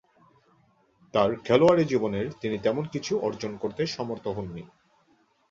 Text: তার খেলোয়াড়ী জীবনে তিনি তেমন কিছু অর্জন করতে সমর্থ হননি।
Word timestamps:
তার 1.13 1.29
খেলোয়াড়ী 1.35 1.83
জীবনে 1.85 2.21
তিনি 2.41 2.57
তেমন 2.57 2.83
কিছু 2.87 3.13
অর্জন 3.19 3.51
করতে 3.57 3.81
সমর্থ 3.87 4.25
হননি। 4.27 4.63